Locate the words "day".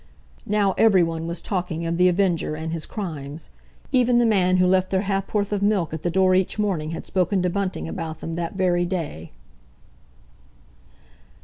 8.87-9.31